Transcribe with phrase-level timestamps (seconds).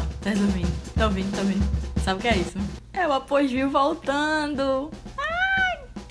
[0.00, 0.94] Tá ouvindo?
[0.94, 2.02] Tá ouvindo, tá ouvindo?
[2.04, 2.58] Sabe o que é isso?
[2.92, 4.90] É o Apogeu voltando!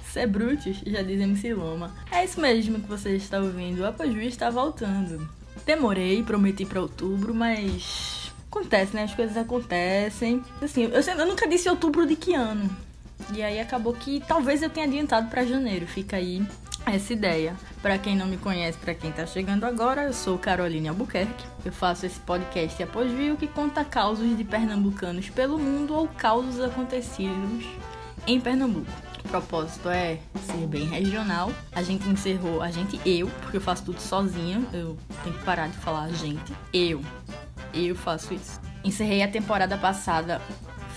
[0.07, 1.95] Isso é Brutus, já diz MC Loma.
[2.11, 5.29] É isso mesmo que você está ouvindo, o Apogeu está voltando.
[5.65, 9.03] Demorei, prometi para outubro, mas acontece, né?
[9.03, 10.43] As coisas acontecem.
[10.61, 12.69] Assim, eu, eu nunca disse outubro de que ano.
[13.33, 15.87] E aí acabou que talvez eu tenha adiantado para janeiro.
[15.87, 16.45] Fica aí
[16.85, 17.55] essa ideia.
[17.81, 21.45] Para quem não me conhece, para quem tá chegando agora, eu sou Caroline Albuquerque.
[21.65, 26.59] Eu faço esse podcast após viu que conta causos de pernambucanos pelo mundo ou causos
[26.59, 27.65] acontecidos
[28.27, 28.91] em Pernambuco.
[29.23, 31.51] O propósito é ser bem regional.
[31.71, 35.67] A gente encerrou, a gente, eu, porque eu faço tudo sozinha, eu tenho que parar
[35.67, 36.53] de falar a gente.
[36.73, 37.01] Eu,
[37.73, 38.59] eu faço isso.
[38.83, 40.41] Encerrei a temporada passada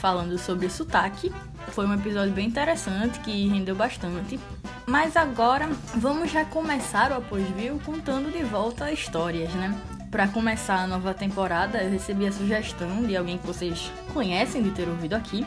[0.01, 1.31] falando sobre sotaque.
[1.69, 4.39] Foi um episódio bem interessante que rendeu bastante.
[4.87, 9.75] Mas agora vamos já começar o Após Viu contando de volta histórias, né?
[10.11, 14.71] Para começar a nova temporada, eu recebi a sugestão de alguém que vocês conhecem de
[14.71, 15.45] ter ouvido aqui,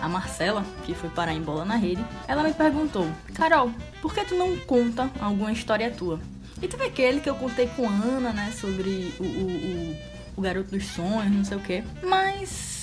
[0.00, 2.04] a Marcela, que foi parar em bola na rede.
[2.26, 6.18] Ela me perguntou: Carol, por que tu não conta alguma história tua?
[6.60, 9.96] E teve aquele que eu contei com a Ana, né, sobre o, o, o,
[10.38, 11.84] o garoto dos sonhos, não sei o quê.
[12.02, 12.77] Mas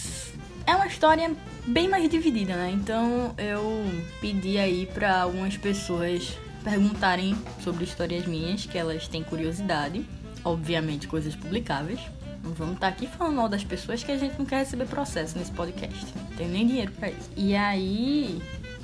[0.66, 1.32] é uma história
[1.66, 2.72] bem mais dividida, né?
[2.72, 3.86] Então eu
[4.20, 10.06] pedi aí para algumas pessoas perguntarem sobre histórias minhas, que elas têm curiosidade,
[10.44, 12.00] obviamente coisas publicáveis.
[12.44, 14.86] Não vamos estar tá aqui falando mal das pessoas que a gente não quer receber
[14.86, 16.06] processo nesse podcast.
[16.16, 17.30] Não tem nem dinheiro para isso.
[17.36, 18.42] E aí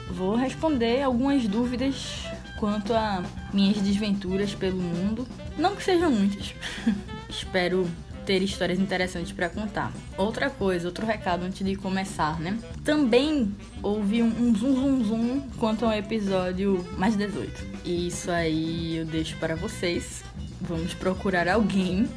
[0.09, 2.24] vou responder algumas dúvidas
[2.59, 5.28] quanto a minhas desventuras pelo mundo.
[5.58, 6.54] Não que sejam muitas.
[7.30, 7.88] Espero
[8.25, 9.91] ter histórias interessantes para contar.
[10.17, 12.58] Outra coisa, outro recado antes de começar, né?
[12.83, 17.81] Também houve um, zoom zoom zoom quanto ao episódio mais 18.
[17.86, 20.23] E isso aí eu deixo para vocês.
[20.59, 22.08] Vamos procurar alguém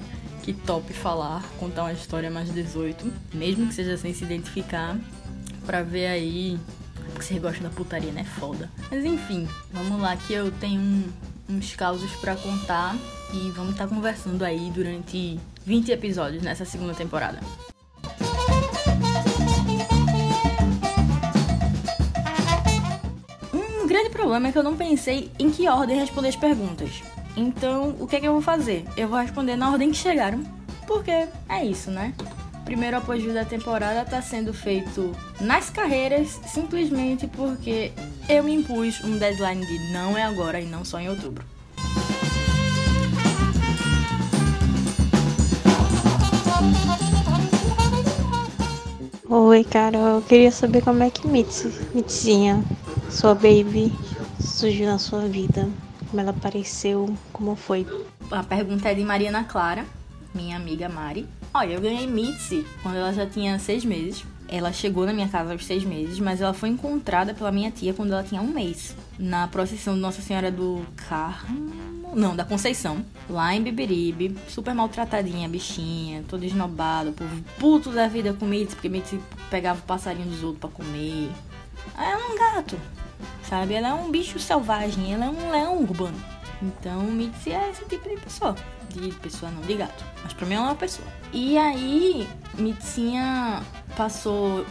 [0.43, 4.99] que tope falar, contar uma história mais 18, mesmo que seja sem se identificar,
[5.65, 6.59] para ver aí
[7.15, 8.25] porque vocês gostam da putaria, né?
[8.25, 8.71] Foda.
[8.91, 11.13] Mas enfim, vamos lá que eu tenho um,
[11.49, 12.97] uns causos para contar
[13.33, 17.41] e vamos estar tá conversando aí durante 20 episódios nessa segunda temporada.
[23.53, 27.03] Um grande problema é que eu não pensei em que ordem responder as perguntas.
[27.37, 28.85] Então, o que é que eu vou fazer?
[28.97, 30.43] Eu vou responder na ordem que chegaram,
[30.87, 31.11] porque
[31.49, 32.15] é isso, né?
[32.65, 37.93] primeiro apoio da temporada está sendo feito nas carreiras, simplesmente porque
[38.29, 41.45] eu me impus um deadline de não é agora e não só em outubro.
[49.37, 50.19] Oi, Carol.
[50.19, 52.63] Eu queria saber como é que Mitzi, Mitzinha,
[53.11, 53.93] sua baby,
[54.39, 55.69] surgiu na sua vida.
[56.09, 57.85] Como ela apareceu, como foi?
[58.31, 59.85] A pergunta é de Mariana Clara,
[60.33, 61.27] minha amiga Mari.
[61.53, 64.25] Olha, eu ganhei Mitzi quando ela já tinha seis meses.
[64.47, 67.93] Ela chegou na minha casa aos seis meses, mas ela foi encontrada pela minha tia
[67.93, 68.95] quando ela tinha um mês.
[69.19, 75.49] Na procissão de Nossa Senhora do Carmo não, da Conceição, lá em Beberibe, super maltratadinha,
[75.49, 79.21] bichinha, toda esnobada, o povo puto da vida com Mitzi, porque Mitzi
[79.51, 81.31] pegava o passarinho dos outros pra comer.
[81.97, 82.79] Ela é um gato,
[83.43, 83.75] sabe?
[83.75, 86.17] Ela é um bicho selvagem, ela é um leão urbano.
[86.63, 88.55] Então, Mitzi é esse tipo de pessoa.
[88.91, 90.05] De pessoa, não de gato.
[90.23, 91.07] Mas pra mim ela é uma pessoa.
[91.33, 93.63] E aí, Mitzinha
[93.97, 94.65] passou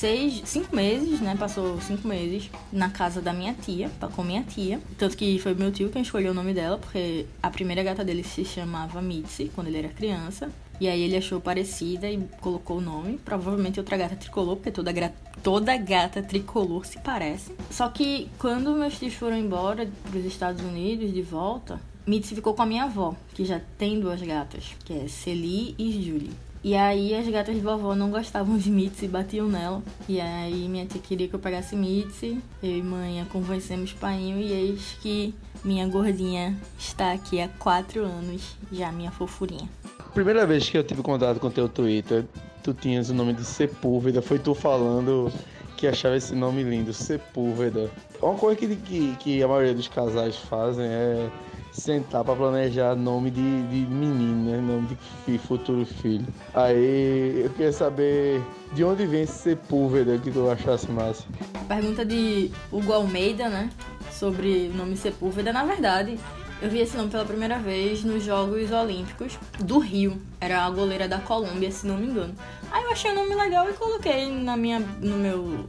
[0.00, 1.36] seis, cinco meses, né?
[1.38, 4.80] Passou cinco meses na casa da minha tia, com minha tia.
[4.96, 8.24] Tanto que foi meu tio quem escolheu o nome dela, porque a primeira gata dele
[8.24, 10.50] se chamava Mitzi, quando ele era criança.
[10.80, 13.20] E aí ele achou parecida e colocou o nome.
[13.22, 15.12] Provavelmente outra gata tricolor, porque toda,
[15.42, 17.52] toda gata tricolor se parece.
[17.70, 22.54] Só que quando meus tios foram embora para os Estados Unidos de volta, Mitzi ficou
[22.54, 26.49] com a minha avó, que já tem duas gatas, que é Celi e Julie.
[26.62, 29.82] E aí as gatas de vovó não gostavam de Mitzi e batiam nela.
[30.06, 32.38] E aí minha tia queria que eu pegasse Mitzi.
[32.62, 35.34] Eu e mãe convencemos painho e eis que
[35.64, 39.68] minha gordinha está aqui há quatro anos, já minha fofurinha.
[40.12, 42.26] Primeira vez que eu tive contato com teu Twitter,
[42.62, 45.32] tu tinhas o nome de Sepúlveda, foi tu falando
[45.78, 47.90] que achava esse nome lindo, Sepúlveda.
[48.20, 51.30] Uma coisa que, que, que a maioria dos casais fazem é
[51.72, 54.58] sentar para planejar nome de, de menino, né?
[54.58, 54.96] Nome
[55.26, 56.26] de futuro filho.
[56.54, 61.24] Aí eu queria saber de onde vem esse Sepúlveda que tu achasse massa.
[61.66, 63.70] Pergunta de Hugo Almeida, né?
[64.10, 65.52] Sobre o nome Sepúlveda.
[65.52, 66.18] Na verdade,
[66.60, 70.20] eu vi esse nome pela primeira vez nos Jogos Olímpicos do Rio.
[70.40, 72.34] Era a goleira da Colômbia, se não me engano.
[72.70, 75.64] Aí eu achei o nome legal e coloquei na minha, no meu,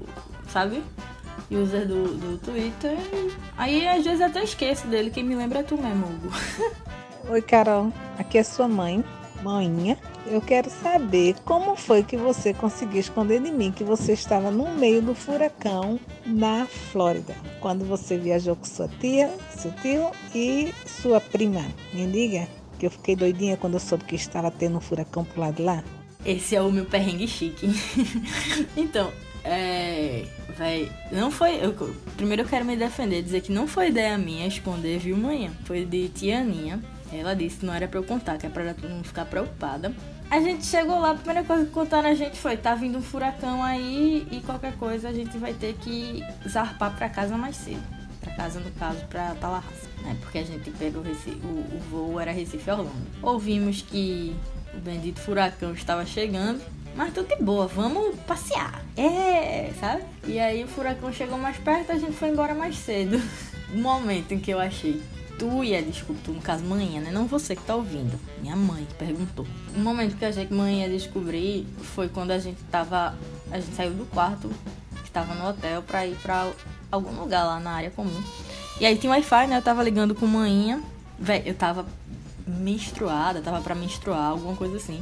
[0.50, 0.84] sabe?
[1.52, 2.98] User do, do Twitter.
[3.58, 6.32] Aí às vezes até esqueço dele, quem me lembra é tu mesmo, Hugo.
[7.30, 7.92] Oi, Carol.
[8.18, 9.04] Aqui é sua mãe.
[9.44, 14.52] Maninha, eu quero saber como foi que você conseguiu esconder de mim que você estava
[14.52, 20.74] no meio do furacão na Flórida, quando você viajou com sua tia, seu tio e
[20.86, 21.66] sua prima.
[21.92, 22.48] Me diga
[22.78, 25.64] que eu fiquei doidinha quando eu soube que estava tendo um furacão pro lado de
[25.64, 25.84] lá.
[26.24, 27.68] Esse é o meu perrengue chique.
[28.78, 29.12] então,
[29.44, 30.26] é.
[31.12, 31.64] Não foi.
[31.64, 31.74] Eu,
[32.16, 35.52] primeiro eu quero me defender, dizer que não foi ideia minha esconder viu manhã.
[35.66, 36.80] Foi de tia Aninha.
[37.12, 39.94] Ela disse que não era pra eu contar, que é pra todo mundo ficar preocupada.
[40.30, 43.02] A gente chegou lá, a primeira coisa que contaram a gente foi: tá vindo um
[43.02, 47.84] furacão aí e qualquer coisa a gente vai ter que zarpar pra casa mais cedo.
[48.22, 49.90] Pra casa, no caso, pra Tallahassee.
[50.04, 50.16] Né?
[50.22, 52.92] Porque a gente pegou o, Recife, o, o voo era Recife Orlando.
[53.22, 54.34] Ouvimos que
[54.74, 56.62] o bendito furacão estava chegando.
[56.96, 58.84] Mas tudo de boa, vamos passear.
[58.98, 60.04] É, sabe?
[60.28, 63.22] E aí o furacão chegou mais perto, a gente foi embora mais cedo.
[63.74, 65.02] O momento em que eu achei
[65.42, 67.10] tu ia, desculpa, tu no caso manhã, né?
[67.10, 68.20] Não você que tá ouvindo.
[68.42, 69.48] Minha mãe que perguntou.
[69.76, 73.16] O momento que a gente mãe ia descobrir foi quando a gente tava.
[73.50, 74.52] A gente saiu do quarto
[75.04, 76.52] que tava no hotel pra ir pra
[76.92, 78.22] algum lugar lá na área comum.
[78.80, 79.58] E aí tinha Wi-Fi, né?
[79.58, 80.80] Eu tava ligando com manhã.
[81.18, 81.88] Véi, eu tava
[82.60, 85.02] menstruada, tava pra menstruar, alguma coisa assim.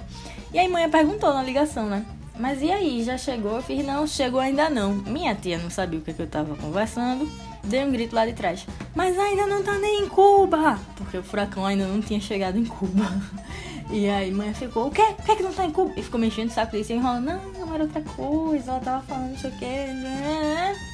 [0.53, 2.05] E aí mãe perguntou na ligação, né?
[2.39, 3.57] Mas e aí, já chegou?
[3.57, 4.93] Eu fiz, não, chegou ainda não.
[4.93, 7.29] Minha tia não sabia o que, que eu tava conversando.
[7.65, 8.65] Dei um grito lá de trás.
[8.95, 10.79] Mas ainda não tá nem em Cuba!
[10.95, 13.05] Porque o furacão ainda não tinha chegado em Cuba.
[13.91, 15.01] E aí mãe ficou, o quê?
[15.01, 15.91] O que é que não tá em Cuba?
[15.97, 19.31] E ficou mexendo o saco e enrolando, não, não era outra coisa, ela tava falando
[19.31, 19.87] não sei o quê.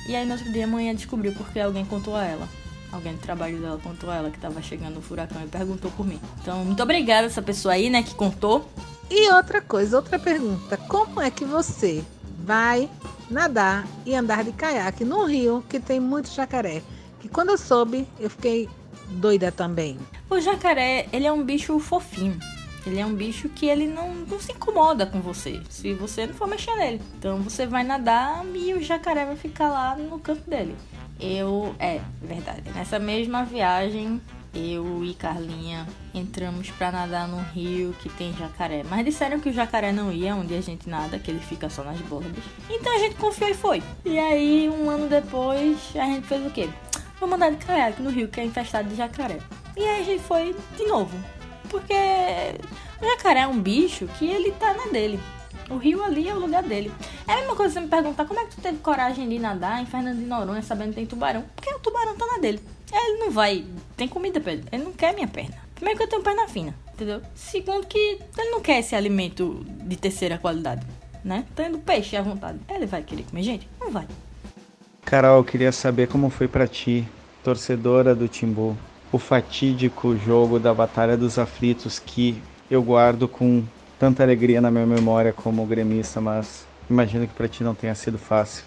[0.08, 2.48] E aí no outro dia a mãe descobriu porque alguém contou a ela
[2.96, 6.20] alguém do trabalho dela contou ela que tava chegando o furacão e perguntou por mim.
[6.42, 8.70] Então, muito obrigada essa pessoa aí, né, que contou.
[9.10, 12.04] E outra coisa, outra pergunta: como é que você
[12.40, 12.90] vai
[13.30, 16.82] nadar e andar de caiaque no rio que tem muito jacaré?
[17.20, 18.70] Que quando eu soube, eu fiquei
[19.10, 19.98] doida também.
[20.30, 22.40] O jacaré, ele é um bicho fofinho.
[22.86, 26.36] Ele é um bicho que ele não, não se incomoda com você, se você não
[26.36, 27.02] for mexer nele.
[27.18, 30.76] Então você vai nadar e o jacaré vai ficar lá no canto dele.
[31.20, 32.64] Eu, é, verdade.
[32.74, 34.22] Nessa mesma viagem,
[34.54, 38.84] eu e Carlinha entramos para nadar no rio que tem jacaré.
[38.90, 41.84] Mas disseram que o jacaré não ia onde a gente nada, que ele fica só
[41.84, 42.44] nas bordas.
[42.70, 43.84] Então a gente confiou e foi.
[44.04, 46.70] E aí, um ano depois, a gente fez o quê?
[47.20, 49.40] Vamos andar de caiaque no rio que é infestado de jacaré.
[49.76, 51.18] E aí a gente foi de novo.
[51.70, 51.94] Porque
[53.02, 55.20] o jacaré é um bicho que ele tá na dele.
[55.70, 56.92] O rio ali é o lugar dele.
[57.28, 59.82] É a mesma coisa você me perguntar como é que tu teve coragem de nadar
[59.82, 61.44] em Fernando de Noronha sabendo que tem tubarão.
[61.56, 62.60] Porque o tubarão tá na dele.
[62.94, 63.66] Ele não vai.
[63.98, 64.64] Tem comida pra ele.
[64.72, 65.58] Ele não quer minha perna.
[65.74, 67.22] Primeiro que eu tenho perna fina, entendeu?
[67.34, 70.86] Segundo que ele não quer esse alimento de terceira qualidade,
[71.24, 71.46] né?
[71.54, 72.60] Tendo peixe à vontade.
[72.70, 73.68] Ele vai querer comer gente?
[73.80, 74.08] Não vai.
[75.04, 77.06] Carol, eu queria saber como foi para ti,
[77.44, 78.78] torcedora do Timbu,
[79.12, 82.42] o fatídico jogo da Batalha dos Aflitos que
[82.72, 83.64] eu guardo com
[84.00, 88.18] tanta alegria na minha memória como gremista, mas imagino que para ti não tenha sido
[88.18, 88.64] fácil.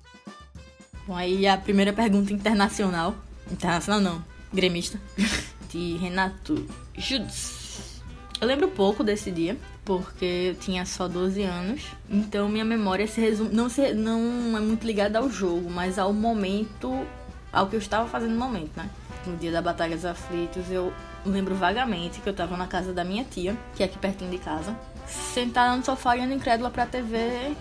[1.07, 3.15] Bom, aí a primeira pergunta internacional
[3.51, 4.99] Internacional não, gremista.
[5.71, 6.67] De Renato
[6.97, 8.01] Judes.
[8.41, 11.83] Eu lembro pouco desse dia, porque eu tinha só 12 anos.
[12.09, 13.55] Então minha memória se resume.
[13.55, 17.07] Não, se, não é muito ligada ao jogo, mas ao momento.
[17.53, 18.89] Ao que eu estava fazendo no momento, né?
[19.27, 20.93] No dia da Batalha dos Aflitos, eu
[21.25, 24.39] lembro vagamente que eu estava na casa da minha tia, que é aqui pertinho de
[24.39, 24.77] casa,
[25.07, 27.55] sentada no sofá olhando incrédula pra TV.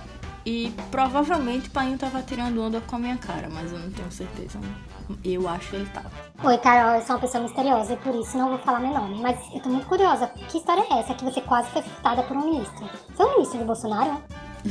[0.46, 4.10] E provavelmente o pai estava tirando onda com a minha cara, mas eu não tenho
[4.10, 4.58] certeza.
[5.22, 6.10] Eu acho que ele tava.
[6.42, 9.22] Oi, Carol, eu sou uma pessoa misteriosa e por isso não vou falar meu nome.
[9.22, 10.28] Mas eu tô muito curiosa.
[10.48, 12.90] Que história é essa que você quase foi furtada por um ministro?
[13.14, 14.24] Foi um ministro de Bolsonaro?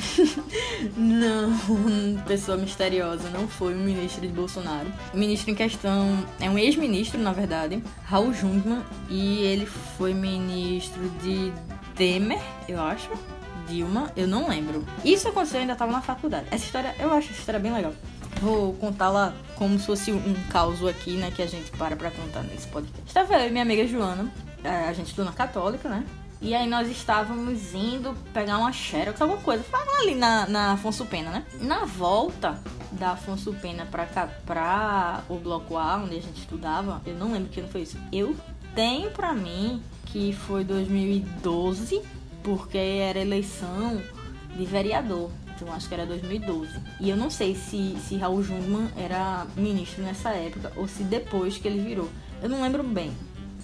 [0.97, 1.57] não,
[2.27, 4.89] pessoa misteriosa, não foi um ministro de Bolsonaro.
[5.13, 11.09] O ministro em questão é um ex-ministro, na verdade, Raul Jungmann, e ele foi ministro
[11.23, 11.53] de
[11.95, 13.11] Temer, eu acho.
[13.69, 14.87] Dilma, eu não lembro.
[15.05, 16.47] Isso aconteceu, eu ainda tava na faculdade.
[16.53, 17.93] Essa história, eu acho essa história bem legal.
[18.41, 21.33] Vou contá-la como se fosse um caos aqui, né?
[21.35, 23.03] Que a gente para pra contar nesse podcast.
[23.05, 24.31] Estava eu e minha amiga Joana,
[24.63, 26.05] a gente estuda na Católica, né?
[26.41, 29.65] E aí nós estávamos indo pegar uma xerox, alguma coisa.
[29.65, 31.45] Falando ali na, na Afonso Pena, né?
[31.61, 32.61] Na volta
[32.93, 37.33] da Afonso Pena pra, cá, pra o bloco A, onde a gente estudava, eu não
[37.33, 37.97] lembro que ano foi isso.
[38.13, 38.37] Eu
[38.75, 42.03] tenho pra mim que foi 2012,
[42.43, 44.01] porque era eleição
[44.55, 46.71] de vereador então acho que era 2012.
[47.01, 51.57] E eu não sei se, se Raul Jungmann era ministro nessa época ou se depois
[51.57, 52.11] que ele virou.
[52.43, 53.11] Eu não lembro bem.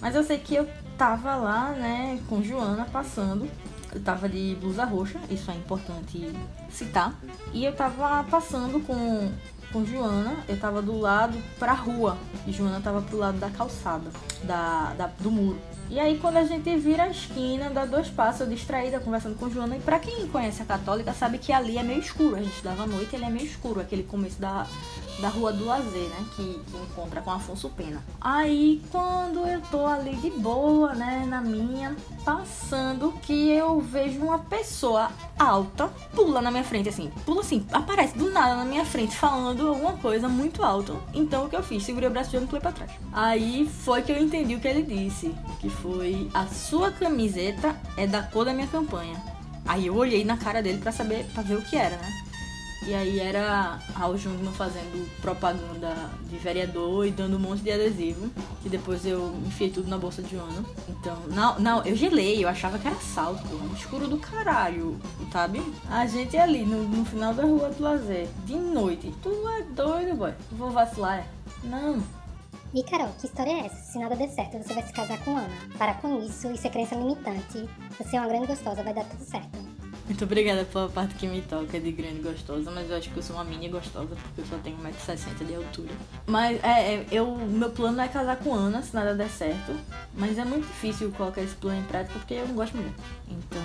[0.01, 0.67] Mas eu sei que eu
[1.03, 3.51] tava lá, né, com Joana passando.
[3.93, 6.33] eu tava de blusa roxa, isso é importante
[6.71, 7.13] citar.
[7.53, 9.29] E eu tava passando com,
[9.73, 12.17] com Joana, eu tava do lado pra rua.
[12.47, 14.13] E Joana tava pro lado da calçada,
[14.45, 15.59] da, da do muro.
[15.91, 19.51] E aí quando a gente vira a esquina, dá dois passos, eu distraída, conversando com
[19.51, 19.77] Joana.
[19.77, 22.37] E pra quem conhece a católica, sabe que ali é meio escuro.
[22.37, 24.69] A gente dava noite, ele é meio escuro, aquele começo da,
[25.21, 26.25] da Rua do Lazer, né?
[26.37, 28.03] Que, que encontra com Afonso Pena.
[28.21, 34.39] Aí quando eu tô ali de boa, né, na minha, passando, que eu vejo uma
[34.39, 39.17] pessoa alta pula na minha frente, assim, pula assim, aparece do nada na minha frente,
[39.17, 40.99] falando alguma coisa muito alto.
[41.13, 41.83] Então o que eu fiz?
[41.83, 42.91] Segurei o braço de e pulei pra trás.
[43.13, 48.07] Aí foi que eu entendi o que ele disse, que foi a sua camiseta é
[48.07, 49.21] da cor da minha campanha.
[49.67, 52.22] Aí eu olhei na cara dele para saber, para ver o que era, né?
[52.85, 55.95] E aí era Raul Jungmann fazendo propaganda
[56.29, 58.29] de vereador e dando um monte de adesivo.
[58.63, 60.65] Que depois eu enfiei tudo na bolsa de Joana.
[60.89, 64.99] Então, não, não, eu gelei, eu achava que era salto, no escuro do caralho,
[65.33, 65.63] sabe?
[65.89, 69.13] A gente ali no, no final da rua do lazer, de noite.
[69.23, 70.33] Tu é doido, boy?
[70.51, 71.19] Vou vacilar?
[71.19, 71.27] É?
[71.65, 72.03] Não.
[72.75, 73.93] E Carol, que história é essa?
[73.93, 75.49] Se nada der certo, você vai se casar com Ana.
[75.77, 77.69] Para com isso, isso é crença limitante.
[77.99, 79.72] Você é uma grande gostosa, vai dar tudo certo.
[80.13, 83.23] Muito obrigada pela parte que me toca de grande gostosa, mas eu acho que eu
[83.23, 85.89] sou uma mini gostosa porque eu só tenho 1,60m de altura.
[86.27, 89.75] Mas é, é, eu, meu plano é casar com Ana, se nada der certo.
[90.15, 92.95] Mas é muito difícil colocar esse plano em prática porque eu não gosto muito.
[93.27, 93.63] Então,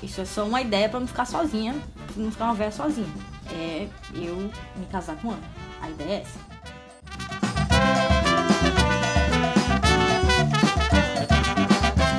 [0.00, 1.74] isso é só uma ideia para não ficar sozinha,
[2.16, 3.12] não ficar uma velha sozinha.
[3.52, 4.36] É eu
[4.76, 5.42] me casar com Ana.
[5.82, 6.38] A ideia é essa.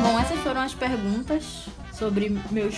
[0.03, 2.75] Bom, essas foram as perguntas sobre meus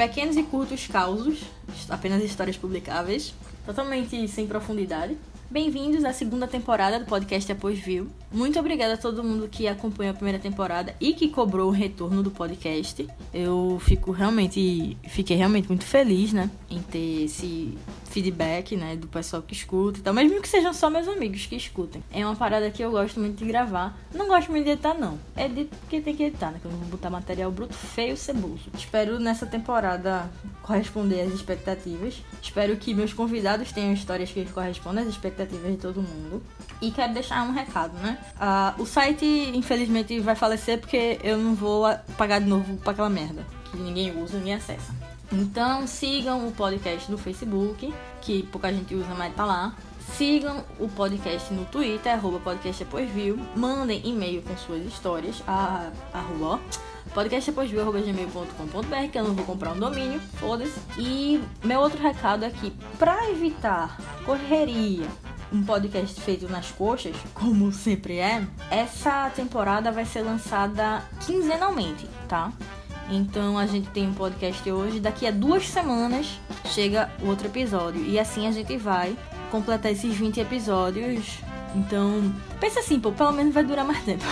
[0.00, 1.42] pequenos e curtos causos,
[1.90, 3.34] apenas histórias publicáveis,
[3.66, 5.14] totalmente sem profundidade.
[5.50, 8.06] Bem-vindos à segunda temporada do podcast Após Viu.
[8.32, 12.22] Muito obrigada a todo mundo que acompanhou a primeira temporada e que cobrou o retorno
[12.22, 13.06] do podcast.
[13.34, 17.76] Eu fico realmente, fiquei realmente muito feliz, né, em ter esse
[18.10, 21.56] feedback, né, do pessoal que escuta e tal, mesmo que sejam só meus amigos que
[21.56, 22.02] escutem.
[22.12, 23.98] É uma parada que eu gosto muito de gravar.
[24.14, 25.18] Não gosto muito de editar, não.
[25.36, 28.70] Edito porque tem que editar, né, que eu não vou botar material bruto, feio, ceboso.
[28.74, 30.30] Espero nessa temporada
[30.62, 32.22] corresponder às expectativas.
[32.40, 36.42] Espero que meus convidados tenham histórias que correspondam às expectativas de todo mundo.
[36.80, 38.18] E quero deixar um recado, né?
[38.36, 39.24] Uh, o site,
[39.54, 41.84] infelizmente, vai falecer porque eu não vou
[42.16, 43.44] pagar de novo pra aquela merda.
[43.70, 45.09] Que ninguém usa, ninguém acessa.
[45.32, 49.74] Então sigam o podcast no Facebook, que pouca gente usa, mas tá lá.
[50.16, 53.38] Sigam o podcast no Twitter, arroba podcast depois viu.
[53.54, 56.60] Mandem e-mail com suas histórias, a, arroba,
[59.10, 60.80] que eu não vou comprar um domínio, foda-se.
[60.98, 65.06] E meu outro recado é que, pra evitar correria,
[65.52, 72.52] um podcast feito nas coxas, como sempre é, essa temporada vai ser lançada quinzenalmente, tá?
[73.10, 78.04] Então a gente tem um podcast hoje, daqui a duas semanas chega outro episódio.
[78.04, 79.16] E assim a gente vai
[79.50, 81.38] completar esses 20 episódios.
[81.74, 84.24] Então, pensa assim, pô, pelo menos vai durar mais tempo.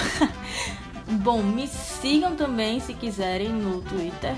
[1.22, 4.34] Bom, me sigam também se quiserem no Twitter,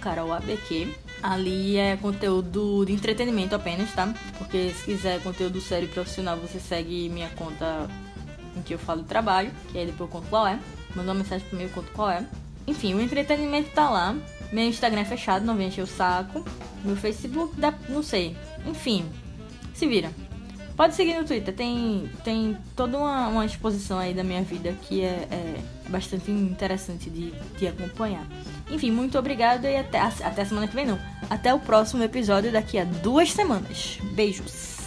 [0.00, 0.94] carolabq.
[1.22, 4.14] Ali é conteúdo de entretenimento apenas, tá?
[4.38, 7.88] Porque se quiser conteúdo sério e profissional, você segue minha conta
[8.56, 10.58] em que eu falo de trabalho, que aí depois eu conto qual é.
[10.94, 12.26] Manda uma mensagem pra mim, conto qual é.
[12.66, 14.16] Enfim, o entretenimento tá lá.
[14.52, 16.44] Meu Instagram é fechado, não vem encher o saco.
[16.84, 17.72] Meu Facebook dá.
[17.88, 18.36] não sei.
[18.66, 19.06] Enfim,
[19.74, 20.10] se vira.
[20.76, 25.02] Pode seguir no Twitter, tem, tem toda uma, uma exposição aí da minha vida que
[25.02, 28.26] é, é bastante interessante de, de acompanhar.
[28.70, 30.98] Enfim, muito obrigada e até, até a semana que vem não.
[31.28, 33.98] Até o próximo episódio daqui a duas semanas.
[34.14, 34.79] Beijos!